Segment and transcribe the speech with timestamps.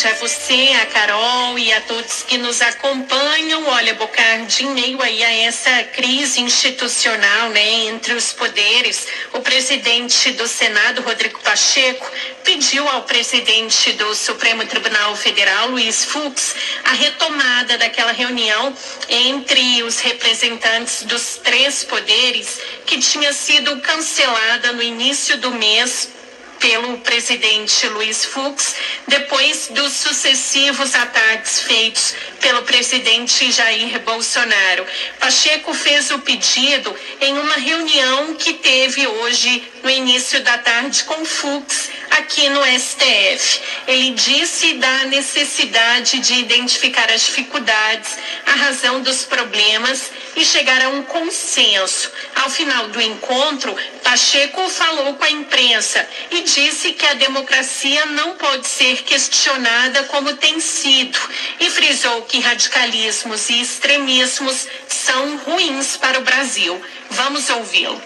[0.00, 3.66] tarde a você, a Carol e a todos que nos acompanham.
[3.66, 10.32] Olha, Bocardi, em meio aí a essa crise institucional, né, entre os poderes, o presidente
[10.32, 12.10] do Senado, Rodrigo Pacheco,
[12.44, 16.54] pediu ao presidente do Supremo Tribunal Federal, Luiz Fux,
[16.84, 18.74] a retomada daquela reunião
[19.08, 26.19] entre os representantes dos três poderes que tinha sido cancelada no início do mês
[26.60, 28.76] pelo presidente Luiz Fux,
[29.08, 34.86] depois dos sucessivos ataques feitos pelo presidente Jair Bolsonaro.
[35.18, 41.24] Pacheco fez o pedido em uma reunião que teve hoje no início da tarde com
[41.24, 43.60] Fux aqui no STF.
[43.86, 48.16] Ele disse da necessidade de identificar as dificuldades,
[48.46, 52.10] a razão dos problemas e chegar a um consenso.
[52.36, 53.74] Ao final do encontro,
[54.10, 60.34] Pacheco falou com a imprensa e disse que a democracia não pode ser questionada como
[60.34, 61.16] tem sido
[61.60, 66.82] e frisou que radicalismos e extremismos são ruins para o Brasil.
[67.10, 68.02] Vamos ouvi-lo.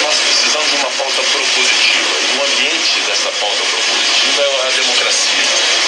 [0.00, 2.16] Nós precisamos de uma pauta propositiva.
[2.24, 5.44] E o ambiente dessa pauta propositiva é a democracia.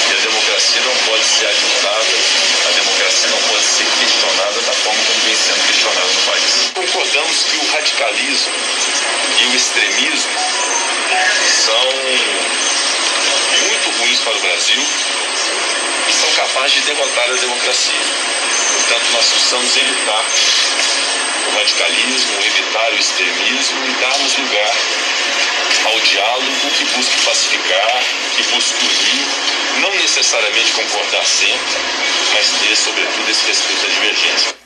[0.09, 2.13] E a democracia não pode ser agitada,
[2.69, 6.73] a democracia não pode ser questionada da forma como vem sendo questionada no país.
[6.75, 8.53] Concordamos que o radicalismo
[9.39, 10.33] e o extremismo
[11.49, 11.85] são
[13.69, 14.83] muito ruins para o Brasil
[16.09, 18.01] e são capazes de derrotar a democracia.
[18.73, 20.25] Portanto, nós precisamos evitar
[21.49, 24.75] o radicalismo, evitar o extremismo e darmos lugar
[25.85, 28.03] ao diálogo que busque pacificar,
[28.37, 31.77] que busque unir, não necessariamente concordar sempre,
[32.33, 34.62] mas ter, sobretudo, esse respeito à divergência.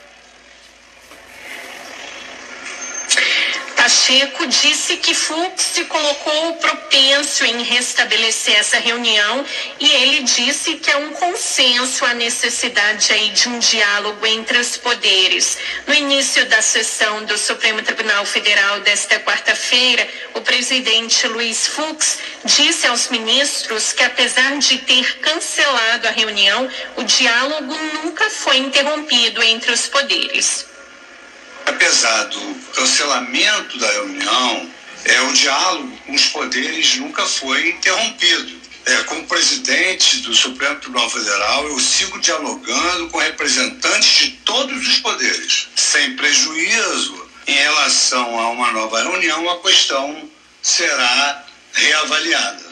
[3.87, 9.45] Pacheco disse que Fux se colocou propenso em restabelecer essa reunião
[9.79, 14.77] e ele disse que é um consenso a necessidade aí de um diálogo entre os
[14.77, 15.57] poderes.
[15.87, 22.89] No início da sessão do Supremo Tribunal Federal desta quarta-feira, o presidente Luiz Fux disse
[22.89, 29.71] aos ministros que apesar de ter cancelado a reunião, o diálogo nunca foi interrompido entre
[29.71, 30.75] os poderes
[31.67, 34.71] apesar do cancelamento da reunião,
[35.05, 38.67] é, o diálogo com os poderes nunca foi interrompido.
[38.87, 44.99] É, como presidente do Supremo Tribunal Federal, eu sigo dialogando com representantes de todos os
[45.01, 50.31] poderes, sem prejuízo em relação a uma nova reunião, a questão
[50.63, 52.67] será reavaliada.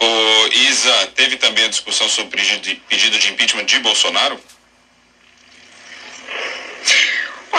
[0.00, 0.48] O
[1.14, 2.40] Teve também a discussão sobre
[2.88, 4.40] pedido de impeachment de Bolsonaro?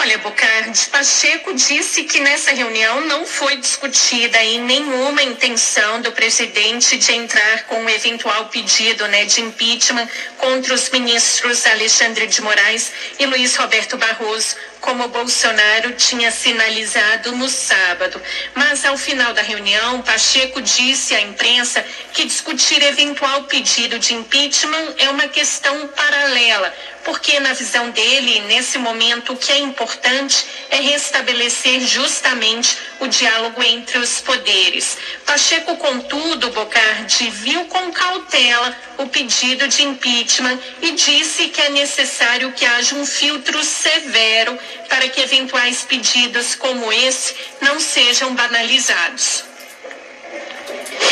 [0.04, 6.98] Olha, Bocardi, Pacheco disse que nessa reunião não foi discutida em nenhuma intenção do presidente
[6.98, 10.06] de entrar com um eventual pedido né, de impeachment
[10.36, 17.48] contra os ministros Alexandre de Moraes e Luiz Roberto Barroso, como Bolsonaro tinha sinalizado no
[17.48, 18.20] sábado.
[18.54, 24.94] Mas ao final da reunião, Pacheco disse à imprensa que discutir eventual pedido de impeachment
[24.98, 26.70] é uma questão paralela
[27.04, 33.62] porque na visão dele, nesse momento, o que é importante é restabelecer justamente o diálogo
[33.62, 34.96] entre os poderes.
[35.26, 42.52] Pacheco, contudo, Bocardi viu com cautela o pedido de impeachment e disse que é necessário
[42.52, 49.53] que haja um filtro severo para que eventuais pedidos como esse não sejam banalizados.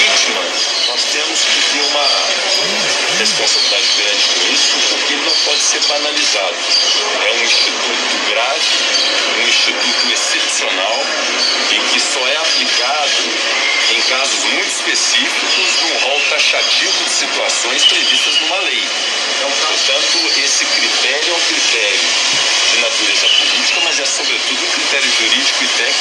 [0.03, 0.51] Impeachment,
[0.89, 2.07] nós temos que ter uma
[3.19, 6.57] responsabilidade grande com isso, porque ele não pode ser banalizado.
[7.25, 8.67] É um instituto grave,
[9.39, 11.07] um instituto excepcional
[11.71, 13.23] e que só é aplicado
[13.95, 18.83] em casos muito específicos num rol taxativo de situações previstas numa lei.
[19.37, 22.01] Então, portanto, esse critério é um critério
[22.73, 25.92] de natureza política, mas é sobretudo um critério jurídico e técnico,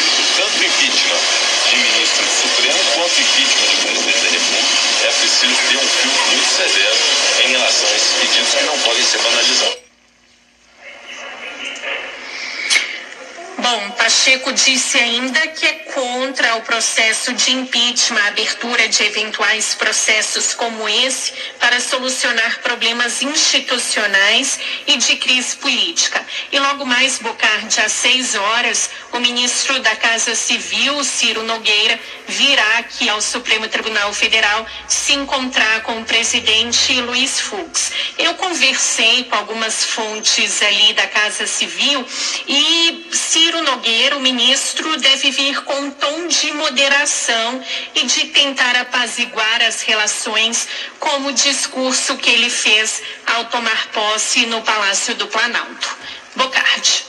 [13.72, 19.74] Bom, Pacheco disse ainda que é contra o processo de impeachment, a abertura de eventuais
[19.76, 26.26] processos como esse para solucionar problemas institucionais e de crise política.
[26.52, 31.98] E logo mais, Bocardi, às seis horas, o ministro da Casa Civil, Ciro Nogueira,
[32.28, 37.94] virá aqui ao Supremo Tribunal Federal se encontrar com o presidente Luiz Fux.
[38.18, 42.06] Eu conversei com algumas fontes ali da Casa Civil
[42.48, 47.64] e Ciro Nogueira, o ministro deve vir com um tom de moderação
[47.96, 50.68] e de tentar apaziguar as relações,
[51.00, 55.98] como o discurso que ele fez ao tomar posse no Palácio do Planalto.
[56.36, 57.06] Bocardi.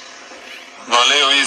[0.86, 1.40] Valeu, Isa.